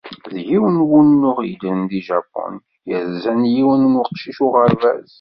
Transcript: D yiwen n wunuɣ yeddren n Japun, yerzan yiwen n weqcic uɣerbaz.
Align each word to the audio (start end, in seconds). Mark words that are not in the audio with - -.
D 0.33 0.35
yiwen 0.49 0.77
n 0.81 0.85
wunuɣ 0.89 1.37
yeddren 1.49 1.81
n 1.93 1.99
Japun, 2.07 2.55
yerzan 2.89 3.41
yiwen 3.55 3.81
n 3.93 3.97
weqcic 3.99 4.39
uɣerbaz. 4.45 5.09